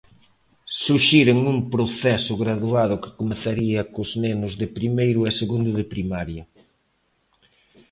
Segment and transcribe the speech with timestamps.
[0.83, 6.43] Suxiren un proceso graduado que comezaría cos nenos de primeiro e segundo de primaria.